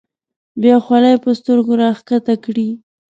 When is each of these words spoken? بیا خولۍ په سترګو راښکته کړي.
بیا 0.61 0.75
خولۍ 0.85 1.15
په 1.23 1.31
سترګو 1.39 1.71
راښکته 1.81 2.35
کړي. 2.45 2.69